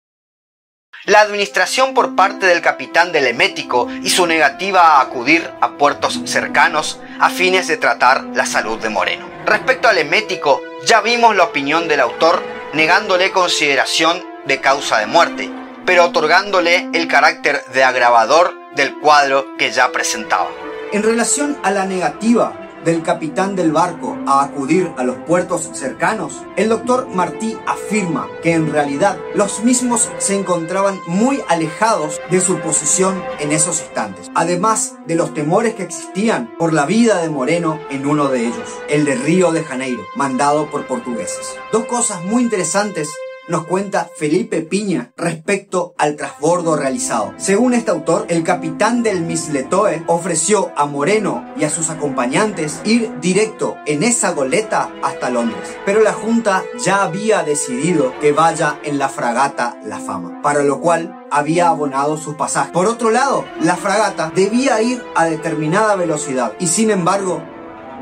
La 1.06 1.22
administración 1.22 1.94
por 1.94 2.16
parte 2.16 2.46
del 2.46 2.62
capitán 2.62 3.12
del 3.12 3.28
Emético 3.28 3.90
y 4.04 4.10
su 4.10 4.26
negativa 4.26 4.98
a 4.98 5.02
acudir 5.02 5.50
a 5.62 5.78
puertos 5.78 6.22
cercanos 6.26 7.00
a 7.20 7.30
fines 7.30 7.68
de 7.68 7.78
tratar 7.78 8.24
la 8.34 8.46
salud 8.46 8.80
de 8.80 8.90
Moreno. 8.90 9.33
Respecto 9.46 9.90
al 9.90 9.98
Emético, 9.98 10.62
ya 10.86 11.02
vimos 11.02 11.36
la 11.36 11.44
opinión 11.44 11.88
del 11.88 12.00
autor 12.00 12.42
negándole 12.74 13.32
consideración 13.32 14.24
de 14.46 14.62
causa 14.62 15.00
de 15.00 15.06
muerte, 15.06 15.52
pero 15.86 16.06
otorgándole 16.06 16.90
el 16.94 17.08
carácter 17.08 17.64
de 17.74 17.84
agravador 17.84 18.54
del 18.76 18.98
cuadro 19.00 19.58
que 19.58 19.72
ya 19.72 19.92
presentaba. 19.92 20.50
En 20.94 21.04
relación 21.04 21.58
a 21.64 21.72
la 21.72 21.86
negativa 21.86 22.63
del 22.86 23.04
capitán 23.04 23.56
del 23.56 23.72
barco 23.72 24.18
a 24.28 24.44
acudir 24.44 24.92
a 24.98 25.04
los 25.04 25.18
puertos 25.18 25.70
cercanos, 25.74 26.44
el 26.56 26.70
doctor 26.70 27.08
Martí 27.08 27.58
afirma 27.66 28.28
que 28.42 28.54
en 28.54 28.72
realidad 28.72 29.18
los 29.36 29.64
mismos 29.64 30.10
se 30.18 30.36
encontraban 30.36 31.00
muy 31.08 31.42
alejados 31.48 32.20
de 32.30 32.42
su 32.42 32.60
posición 32.60 33.22
en 33.40 33.52
esos 33.52 33.82
instantes, 33.82 34.32
además 34.36 34.96
de 35.08 35.16
los 35.16 35.34
temores 35.34 35.76
que 35.76 35.84
existían 35.84 36.54
por 36.58 36.74
la 36.74 36.86
vida 36.86 37.22
de 37.22 37.30
Moreno 37.30 37.80
en 37.90 38.06
uno 38.06 38.28
de 38.30 38.48
ellos, 38.48 38.70
el 38.90 39.06
de 39.06 39.16
Río 39.16 39.52
de 39.52 39.64
Janeiro, 39.64 40.04
mandado 40.16 40.70
por 40.70 40.86
portugueses. 40.88 41.56
Dos 41.72 41.86
cosas 41.86 42.24
muy 42.26 42.44
interesantes 42.44 43.10
nos 43.48 43.66
cuenta 43.66 44.10
Felipe 44.18 44.62
Piña 44.62 45.12
respecto 45.18 45.94
al 45.98 46.16
trasbordo 46.16 46.76
realizado. 46.76 47.34
Según 47.38 47.74
este 47.74 47.92
autor, 47.92 48.26
el 48.30 48.44
capitán 48.44 49.04
del 49.04 49.22
Misletoe 49.22 50.04
ofreció 50.08 50.72
a 50.76 50.86
Moreno 50.86 51.46
y 51.58 51.66
a 51.66 51.70
sus 51.70 51.90
acompañantes 51.90 52.82
ir 52.86 53.12
directo 53.20 53.76
en 53.86 54.04
esa 54.04 54.32
goleta 54.32 54.92
hasta 55.04 55.30
Londres, 55.30 55.78
pero 55.86 56.02
la 56.02 56.14
Junta 56.14 56.64
ya 56.84 57.04
había 57.04 57.44
decidido 57.44 58.14
que 58.20 58.32
vaya 58.32 58.80
en 58.84 58.98
la 58.98 59.10
fragata 59.10 59.78
La 59.84 60.00
Fama, 60.00 60.42
para 60.42 60.64
lo 60.64 60.80
cual 60.80 61.26
había 61.32 61.68
abonado 61.68 62.18
sus 62.18 62.36
pasajes. 62.36 62.72
Por 62.72 62.86
otro 62.86 63.12
lado, 63.12 63.46
la 63.62 63.76
fragata 63.76 64.32
debía 64.34 64.82
ir 64.82 65.04
a 65.16 65.26
determinada 65.26 65.96
velocidad 65.96 66.54
y 66.60 66.68
sin 66.68 66.92
embargo, 66.92 67.44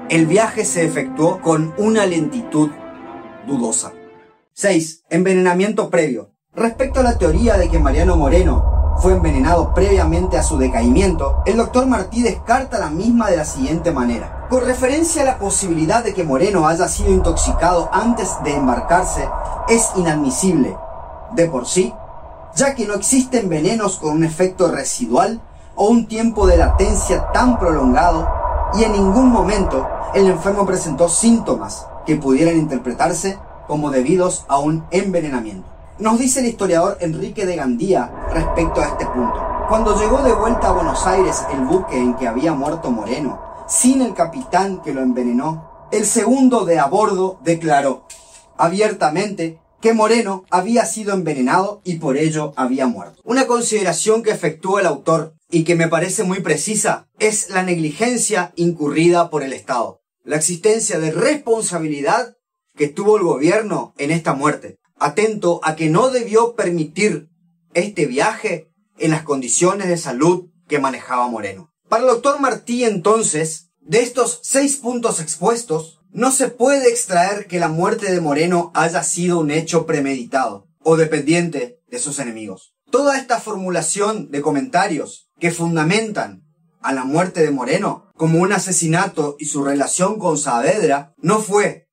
el 0.10 0.26
viaje 0.26 0.66
se 0.66 0.86
efectuó 0.86 1.42
con 1.42 1.74
una 1.78 2.06
lentitud 2.06 2.70
dudosa. 3.48 3.94
6. 4.62 5.06
Envenenamiento 5.10 5.90
previo. 5.90 6.36
Respecto 6.54 7.00
a 7.00 7.04
la 7.04 7.18
teoría 7.18 7.58
de 7.58 7.68
que 7.68 7.80
Mariano 7.80 8.16
Moreno 8.16 8.94
fue 9.00 9.14
envenenado 9.14 9.74
previamente 9.74 10.38
a 10.38 10.44
su 10.44 10.60
decaimiento, 10.60 11.42
el 11.48 11.58
doctor 11.58 11.88
Martí 11.88 12.22
descarta 12.22 12.78
la 12.78 12.92
misma 12.92 13.32
de 13.32 13.38
la 13.38 13.46
siguiente 13.46 13.92
manera. 13.92 14.46
Con 14.52 14.64
referencia 14.64 15.24
a 15.24 15.26
la 15.26 15.40
posibilidad 15.40 16.04
de 16.04 16.14
que 16.14 16.24
Moreno 16.24 16.68
haya 16.68 16.88
sido 16.88 17.10
intoxicado 17.10 17.90
antes 17.92 18.30
de 18.44 18.54
embarcarse, 18.54 19.28
es 19.68 19.90
inadmisible, 19.96 20.78
de 21.32 21.48
por 21.48 21.66
sí, 21.66 21.92
ya 22.56 22.76
que 22.76 22.86
no 22.86 22.94
existen 22.94 23.50
venenos 23.50 23.98
con 23.98 24.12
un 24.12 24.24
efecto 24.24 24.72
residual 24.72 25.42
o 25.74 25.88
un 25.88 26.06
tiempo 26.06 26.46
de 26.46 26.58
latencia 26.58 27.32
tan 27.32 27.58
prolongado 27.58 28.30
y 28.76 28.84
en 28.84 28.92
ningún 28.92 29.32
momento 29.32 29.90
el 30.14 30.28
enfermo 30.28 30.68
presentó 30.68 31.10
síntomas 31.10 31.88
que 32.06 32.16
pudieran 32.16 32.58
interpretarse 32.58 33.40
como 33.68 33.92
debidos 33.92 34.46
a 34.48 34.60
un 34.60 34.86
envenenamiento. 34.92 35.68
Nos 36.00 36.20
dice 36.20 36.40
el 36.40 36.48
historiador 36.48 36.98
Enrique 37.00 37.46
de 37.46 37.56
Gandía 37.56 38.12
respecto 38.34 38.82
a 38.82 38.88
este 38.88 39.06
punto. 39.06 39.40
Cuando 39.70 40.00
llegó 40.00 40.24
de 40.24 40.34
vuelta 40.34 40.70
a 40.70 40.74
Buenos 40.74 41.06
Aires 41.06 41.44
el 41.54 41.62
buque 41.62 41.98
en 41.98 42.16
que 42.16 42.28
había 42.28 42.54
muerto 42.54 42.92
Moreno, 42.92 43.40
sin 43.68 44.02
el 44.02 44.14
capitán 44.14 44.82
que 44.82 44.94
lo 44.94 45.02
envenenó, 45.02 45.88
el 45.92 46.06
segundo 46.06 46.66
de 46.66 46.80
a 46.80 46.88
bordo 46.88 47.40
declaró 47.44 48.08
abiertamente 48.58 49.60
que 49.82 49.94
Moreno 49.94 50.46
había 50.50 50.86
sido 50.86 51.14
envenenado 51.14 51.82
y 51.84 51.96
por 51.96 52.18
ello 52.18 52.54
había 52.56 52.88
muerto. 52.88 53.22
Una 53.24 53.48
consideración 53.48 54.24
que 54.24 54.32
efectuó 54.32 54.80
el 54.80 54.86
autor 54.86 55.36
y 55.50 55.64
que 55.64 55.76
me 55.76 55.88
parece 55.88 56.24
muy 56.24 56.40
precisa 56.42 57.08
es 57.20 57.50
la 57.50 57.64
negligencia 57.64 58.54
incurrida 58.56 59.30
por 59.30 59.44
el 59.44 59.54
Estado, 59.54 60.02
la 60.24 60.38
existencia 60.38 61.00
de 61.00 61.12
responsabilidad 61.12 62.38
que 62.82 62.88
tuvo 62.88 63.18
el 63.18 63.22
gobierno 63.22 63.94
en 64.00 64.10
esta 64.10 64.34
muerte, 64.34 64.80
atento 64.98 65.60
a 65.62 65.76
que 65.76 65.92
no 65.92 66.10
debió 66.10 66.56
permitir 66.56 67.30
este 67.76 68.08
viaje 68.08 68.72
en 68.98 69.12
las 69.12 69.22
condiciones 69.22 69.88
de 69.88 69.98
salud 69.98 70.50
que 70.68 70.80
manejaba 70.80 71.28
Moreno. 71.28 71.70
Para 71.90 72.06
el 72.06 72.10
doctor 72.10 72.40
Martí 72.40 72.84
entonces, 72.84 73.70
de 73.82 74.02
estos 74.02 74.40
seis 74.42 74.78
puntos 74.78 75.20
expuestos, 75.20 76.00
no 76.10 76.32
se 76.32 76.48
puede 76.48 76.90
extraer 76.90 77.46
que 77.46 77.60
la 77.60 77.68
muerte 77.68 78.12
de 78.12 78.20
Moreno 78.20 78.72
haya 78.74 79.04
sido 79.04 79.42
un 79.42 79.52
hecho 79.52 79.86
premeditado 79.86 80.68
o 80.82 80.98
dependiente 80.98 81.84
de 81.88 82.00
sus 82.00 82.18
enemigos. 82.18 82.74
Toda 82.90 83.16
esta 83.16 83.40
formulación 83.40 84.32
de 84.32 84.42
comentarios 84.42 85.30
que 85.40 85.52
fundamentan 85.52 86.48
a 86.82 86.94
la 86.94 87.04
muerte 87.04 87.44
de 87.44 87.52
Moreno 87.52 88.12
como 88.18 88.40
un 88.40 88.54
asesinato 88.54 89.36
y 89.38 89.46
su 89.46 89.64
relación 89.64 90.18
con 90.18 90.40
Saavedra 90.40 91.14
no 91.22 91.42
fue 91.42 91.91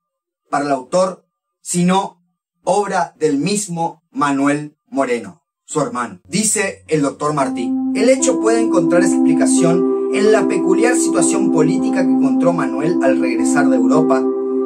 para 0.51 0.65
el 0.65 0.71
autor, 0.71 1.25
sino 1.61 2.23
obra 2.65 3.15
del 3.19 3.39
mismo 3.39 4.03
Manuel 4.11 4.77
Moreno, 4.87 5.43
su 5.65 5.81
hermano. 5.81 6.21
Dice 6.29 6.85
el 6.89 7.03
doctor 7.03 7.35
Martí, 7.35 7.73
el 7.95 8.09
hecho 8.09 8.41
puede 8.41 8.61
encontrar 8.61 9.03
explicación 9.03 10.11
en 10.15 10.33
la 10.33 10.49
peculiar 10.49 10.97
situación 10.97 11.53
política 11.53 12.03
que 12.03 12.11
encontró 12.11 12.53
Manuel 12.53 12.99
al 13.03 13.21
regresar 13.21 13.69
de 13.69 13.77
Europa 13.77 14.23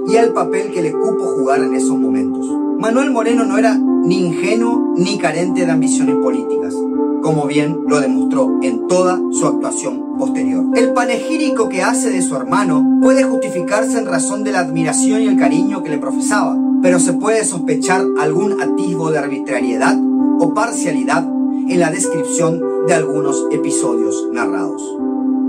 y 0.06 0.16
al 0.16 0.32
papel 0.32 0.72
que 0.72 0.82
le 0.82 0.92
cupo 0.92 1.24
jugar 1.36 1.60
en 1.60 1.74
esos 1.74 1.98
momentos. 1.98 2.46
Manuel 2.78 3.10
Moreno 3.10 3.44
no 3.44 3.58
era 3.58 3.76
ni 3.76 4.18
ingenuo 4.18 4.94
ni 4.96 5.18
carente 5.18 5.64
de 5.64 5.72
ambiciones 5.72 6.16
políticas 6.16 6.74
como 7.23 7.47
bien 7.47 7.85
lo 7.87 8.00
demostró 8.00 8.59
en 8.62 8.88
toda 8.88 9.21
su 9.31 9.47
actuación 9.47 10.19
posterior. 10.19 10.67
El 10.76 10.93
panegírico 10.93 11.69
que 11.69 11.83
hace 11.83 12.11
de 12.11 12.23
su 12.23 12.37
hermano 12.37 12.99
puede 13.00 13.25
justificarse 13.25 13.99
en 13.99 14.07
razón 14.07 14.45
de 14.45 14.52
la 14.52 14.61
admiración 14.61 15.23
y 15.23 15.29
el 15.29 15.38
cariño 15.38 15.83
que 15.83 15.91
le 15.91 15.99
profesaba, 15.99 16.57
pero 16.83 16.99
se 16.99 17.12
puede 17.12 17.45
sospechar 17.45 18.05
algún 18.21 18.61
atisbo 18.61 19.11
de 19.11 19.19
arbitrariedad 19.19 19.97
o 20.38 20.52
parcialidad 20.55 21.25
en 21.69 21.79
la 21.81 21.91
descripción 21.91 22.87
de 22.87 22.95
algunos 22.95 23.47
episodios 23.52 24.29
narrados. 24.33 24.83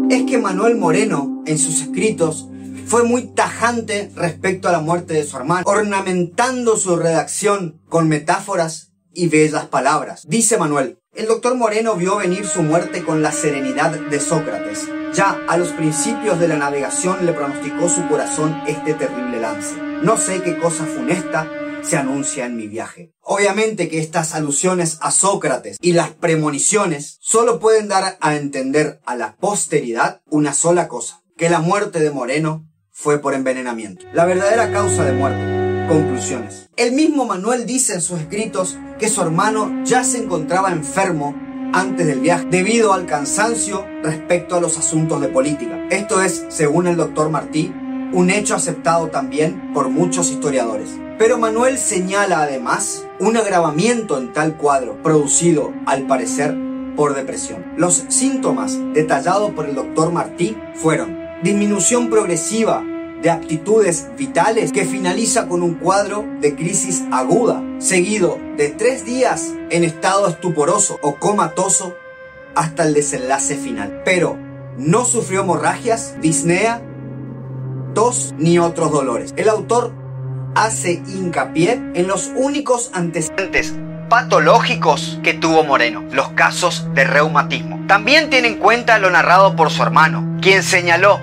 Es 0.10 0.24
que 0.24 0.38
Manuel 0.38 0.77
Moreno, 0.77 1.42
en 1.46 1.58
sus 1.58 1.82
escritos, 1.82 2.48
fue 2.86 3.03
muy 3.03 3.24
tajante 3.24 4.12
respecto 4.15 4.68
a 4.68 4.72
la 4.72 4.80
muerte 4.80 5.13
de 5.13 5.24
su 5.24 5.38
hermano, 5.38 5.63
ornamentando 5.65 6.77
su 6.77 6.96
redacción 6.96 7.82
con 7.89 8.08
metáforas 8.08 8.92
y 9.13 9.27
bellas 9.27 9.65
palabras. 9.65 10.25
Dice 10.27 10.58
Manuel, 10.58 11.00
el 11.15 11.27
doctor 11.27 11.55
Moreno 11.55 11.96
vio 11.96 12.17
venir 12.17 12.46
su 12.46 12.63
muerte 12.63 13.03
con 13.03 13.22
la 13.22 13.32
serenidad 13.32 13.91
de 13.91 14.20
Sócrates. 14.20 14.88
Ya 15.13 15.39
a 15.48 15.58
los 15.58 15.70
principios 15.70 16.39
de 16.39 16.48
la 16.48 16.58
navegación 16.58 17.25
le 17.25 17.34
pronosticó 17.34 17.88
su 17.88 18.08
corazón 18.08 18.62
este 18.67 18.96
terrible 18.96 19.39
lance. 19.39 19.75
No 20.01 20.17
sé 20.17 20.41
qué 20.41 20.58
cosa 20.58 20.86
funesta 20.86 21.50
se 21.84 21.98
anuncia 21.98 22.46
en 22.46 22.55
mi 22.55 22.67
viaje. 22.67 23.13
Obviamente 23.22 23.89
que 23.89 24.00
estas 24.00 24.34
alusiones 24.34 24.98
a 25.01 25.12
Sócrates 25.12 25.77
y 25.82 25.91
las 25.91 26.12
premoniciones 26.12 27.17
solo 27.22 27.60
pueden 27.60 27.88
dar 27.88 28.17
a 28.20 28.36
entender 28.36 29.00
a 29.05 29.15
la 29.15 29.36
posteridad 29.36 30.22
una 30.29 30.53
sola 30.53 30.88
cosa, 30.88 31.22
que 31.38 31.50
la 31.50 31.60
muerte 31.60 32.00
de 32.00 32.10
Moreno 32.10 32.67
fue 32.89 33.20
por 33.20 33.34
envenenamiento. 33.34 34.05
La 34.13 34.25
verdadera 34.25 34.72
causa 34.72 35.03
de 35.03 35.12
muerte 35.12 35.52
Conclusiones. 35.93 36.69
El 36.75 36.93
mismo 36.93 37.25
Manuel 37.25 37.67
dice 37.67 37.93
en 37.93 38.01
sus 38.01 38.19
escritos 38.19 38.79
que 38.97 39.09
su 39.09 39.21
hermano 39.21 39.83
ya 39.85 40.03
se 40.03 40.17
encontraba 40.17 40.71
enfermo 40.71 41.35
antes 41.71 42.07
del 42.07 42.19
viaje 42.19 42.47
debido 42.50 42.93
al 42.93 43.05
cansancio 43.05 43.85
respecto 44.01 44.55
a 44.55 44.59
los 44.59 44.79
asuntos 44.79 45.21
de 45.21 45.27
política. 45.27 45.85
Esto 45.91 46.23
es, 46.23 46.47
según 46.50 46.88
el 46.88 46.97
doctor 46.97 47.29
Martí, 47.29 47.71
un 48.12 48.31
hecho 48.31 48.55
aceptado 48.55 49.09
también 49.09 49.71
por 49.71 49.89
muchos 49.89 50.31
historiadores. 50.31 50.89
Pero 51.19 51.38
Manuel 51.38 51.77
señala 51.77 52.41
además 52.41 53.05
un 53.19 53.38
agravamiento 53.38 54.17
en 54.17 54.33
tal 54.33 54.57
cuadro, 54.57 54.97
producido, 55.03 55.73
al 55.85 56.07
parecer, 56.07 56.57
por 56.95 57.13
depresión. 57.13 57.65
Los 57.77 58.03
síntomas 58.07 58.79
detallados 58.95 59.51
por 59.51 59.67
el 59.67 59.75
doctor 59.75 60.12
Martí 60.12 60.57
fueron 60.73 61.19
disminución 61.43 62.09
progresiva 62.09 62.83
de 63.24 63.32
aptitudes 63.32 64.10
vitales 64.18 64.74
que 64.74 64.86
finaliza 64.86 65.48
con 65.48 65.63
un 65.63 65.75
cuadro 65.75 66.25
de 66.42 66.56
crisis 66.56 67.03
aguda, 67.12 67.63
seguido 67.80 68.38
de 68.58 68.70
tres 68.70 69.06
días 69.06 69.53
en 69.70 69.86
estado 69.86 70.27
estuporoso 70.27 71.00
o 71.01 71.15
comatoso 71.15 71.96
hasta 72.53 72.84
el 72.84 72.94
desenlace 72.94 73.56
final. 73.56 74.01
Pero 74.03 74.38
no 74.77 75.06
sufrió 75.06 75.42
hemorragias, 75.42 76.15
disnea, 76.22 76.82
tos 77.96 78.36
ni 78.38 78.60
otros 78.60 78.92
dolores. 78.92 79.34
El 79.38 79.48
autor 79.48 79.94
hace 80.53 81.01
hincapié 81.08 81.82
en 81.94 82.08
los 82.08 82.30
únicos 82.36 82.92
antecedentes 82.94 83.74
patológicos 84.10 85.20
que 85.24 85.34
tuvo 85.34 85.63
Moreno, 85.63 86.03
los 86.12 86.30
casos 86.30 86.86
de 86.94 87.03
reumatismo 87.03 87.80
También 87.88 88.30
tiene 88.30 88.50
en 88.50 88.60
cuenta 88.60 89.00
lo 89.00 89.10
narrado 89.10 89.56
por 89.56 89.72
su 89.72 89.82
hermano, 89.82 90.38
quien 90.42 90.62
señaló 90.62 91.20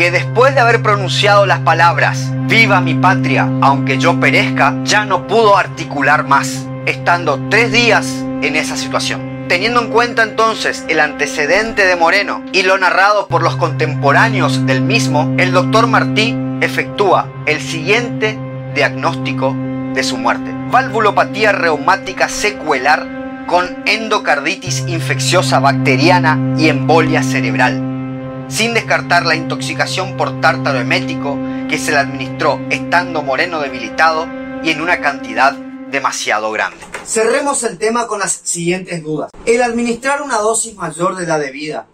que 0.00 0.10
después 0.10 0.54
de 0.54 0.62
haber 0.62 0.80
pronunciado 0.80 1.44
las 1.44 1.58
palabras 1.58 2.32
Viva 2.48 2.80
mi 2.80 2.94
patria, 2.94 3.46
aunque 3.60 3.98
yo 3.98 4.18
perezca, 4.18 4.74
ya 4.82 5.04
no 5.04 5.26
pudo 5.26 5.58
articular 5.58 6.26
más, 6.26 6.66
estando 6.86 7.38
tres 7.50 7.70
días 7.70 8.24
en 8.40 8.56
esa 8.56 8.78
situación. 8.78 9.44
Teniendo 9.46 9.82
en 9.82 9.90
cuenta 9.90 10.22
entonces 10.22 10.86
el 10.88 11.00
antecedente 11.00 11.84
de 11.84 11.96
Moreno 11.96 12.42
y 12.54 12.62
lo 12.62 12.78
narrado 12.78 13.28
por 13.28 13.42
los 13.42 13.56
contemporáneos 13.56 14.64
del 14.64 14.80
mismo, 14.80 15.34
el 15.36 15.52
doctor 15.52 15.86
Martí 15.86 16.34
efectúa 16.62 17.28
el 17.44 17.60
siguiente 17.60 18.38
diagnóstico 18.74 19.54
de 19.92 20.02
su 20.02 20.16
muerte. 20.16 20.50
Valvulopatía 20.70 21.52
reumática 21.52 22.30
secuelar 22.30 23.44
con 23.46 23.84
endocarditis 23.84 24.84
infecciosa 24.88 25.60
bacteriana 25.60 26.38
y 26.56 26.70
embolia 26.70 27.22
cerebral 27.22 27.89
sin 28.50 28.74
descartar 28.74 29.24
la 29.24 29.36
intoxicación 29.36 30.16
por 30.16 30.40
tártaro 30.40 30.80
emético 30.80 31.38
que 31.68 31.78
se 31.78 31.92
le 31.92 31.98
administró 31.98 32.60
estando 32.68 33.22
Moreno 33.22 33.60
debilitado 33.60 34.26
y 34.62 34.70
en 34.70 34.80
una 34.80 35.00
cantidad 35.00 35.52
demasiado 35.52 36.50
grande. 36.50 36.84
Cerremos 37.06 37.62
el 37.62 37.78
tema 37.78 38.06
con 38.06 38.18
las 38.18 38.32
siguientes 38.32 39.02
dudas. 39.02 39.30
¿El 39.46 39.62
administrar 39.62 40.20
una 40.20 40.38
dosis 40.38 40.74
mayor 40.74 41.16
de 41.16 41.26
la 41.26 41.38
debida 41.38 41.86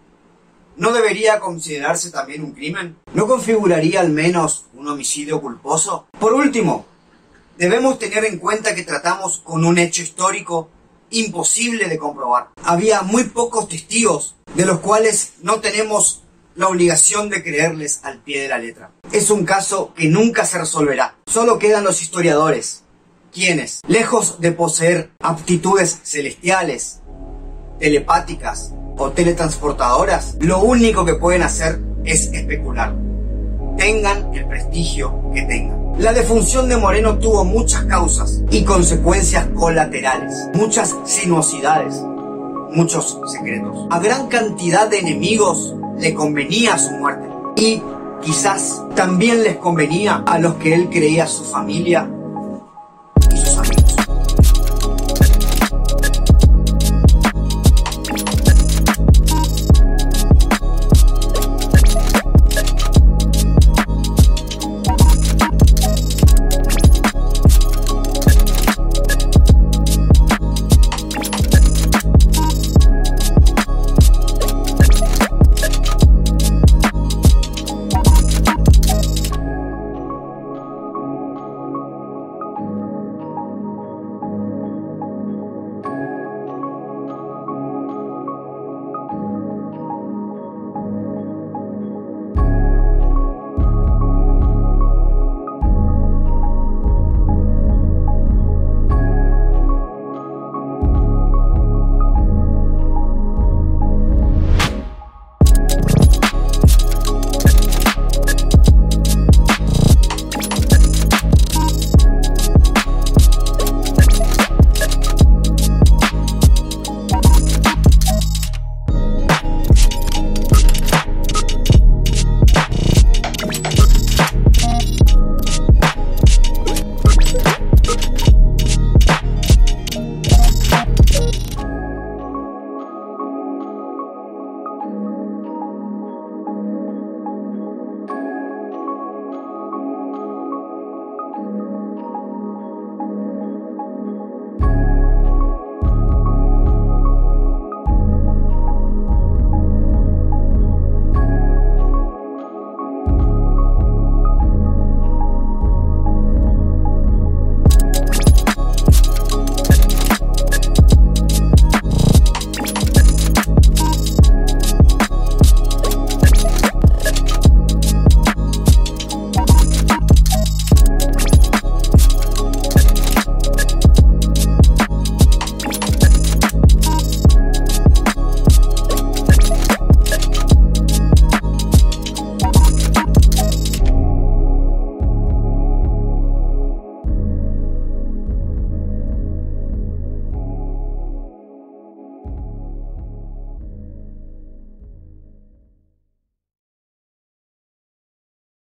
no 0.75 0.91
debería 0.91 1.39
considerarse 1.39 2.11
también 2.11 2.43
un 2.43 2.51
crimen? 2.51 2.97
¿No 3.13 3.27
configuraría 3.27 4.01
al 4.01 4.09
menos 4.09 4.65
un 4.73 4.87
homicidio 4.87 5.41
culposo? 5.41 6.07
Por 6.19 6.33
último, 6.33 6.85
debemos 7.57 7.99
tener 7.99 8.25
en 8.25 8.39
cuenta 8.39 8.75
que 8.75 8.83
tratamos 8.83 9.41
con 9.43 9.63
un 9.63 9.77
hecho 9.77 10.01
histórico 10.01 10.69
imposible 11.09 11.87
de 11.87 11.97
comprobar. 11.97 12.49
Había 12.63 13.01
muy 13.03 13.25
pocos 13.25 13.69
testigos 13.69 14.35
de 14.55 14.65
los 14.65 14.79
cuales 14.79 15.33
no 15.41 15.61
tenemos 15.61 16.23
la 16.57 16.67
obligación 16.67 17.29
de 17.29 17.43
creerles 17.43 17.99
al 18.03 18.17
pie 18.17 18.41
de 18.41 18.47
la 18.47 18.57
letra. 18.57 18.89
Es 19.11 19.29
un 19.29 19.45
caso 19.45 19.93
que 19.95 20.09
nunca 20.09 20.43
se 20.43 20.57
resolverá. 20.57 21.15
Solo 21.27 21.59
quedan 21.59 21.83
los 21.83 22.01
historiadores, 22.01 22.83
quienes, 23.31 23.81
lejos 23.87 24.41
de 24.41 24.51
poseer 24.51 25.11
aptitudes 25.19 25.99
celestiales, 26.03 27.01
telepáticas 27.79 28.73
o 28.97 29.11
teletransportadoras, 29.11 30.37
lo 30.39 30.59
único 30.59 31.05
que 31.05 31.13
pueden 31.13 31.43
hacer 31.43 31.79
es 32.03 32.33
especular. 32.33 32.95
Tengan 33.77 34.33
el 34.33 34.47
prestigio 34.47 35.31
que 35.35 35.43
tengan. 35.43 35.77
La 35.99 36.11
defunción 36.11 36.67
de 36.69 36.77
Moreno 36.77 37.19
tuvo 37.19 37.45
muchas 37.45 37.85
causas 37.85 38.41
y 38.49 38.63
consecuencias 38.63 39.45
colaterales, 39.55 40.33
muchas 40.55 40.95
sinuosidades, 41.05 42.01
muchos 42.71 43.19
secretos. 43.31 43.87
A 43.91 43.99
gran 43.99 44.27
cantidad 44.27 44.87
de 44.87 44.99
enemigos 44.99 45.75
le 45.99 46.13
convenía 46.13 46.77
su 46.77 46.91
muerte. 46.91 47.27
Y 47.55 47.81
quizás 48.21 48.81
también 48.95 49.43
les 49.43 49.57
convenía 49.57 50.23
a 50.25 50.39
los 50.39 50.55
que 50.55 50.73
él 50.73 50.89
creía 50.89 51.27
su 51.27 51.43
familia 51.43 52.09